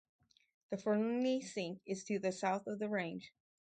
The 0.71 0.77
Fernley 0.79 1.41
Sink 1.41 1.83
is 1.85 2.03
to 2.05 2.17
the 2.17 2.31
south 2.31 2.65
of 2.65 2.79
the 2.79 2.89
range. 2.89 3.31